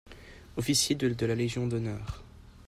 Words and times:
Officier 0.57 0.95
de 0.95 1.25
la 1.27 1.35
légion 1.35 1.67
d'honneur. 1.67 2.23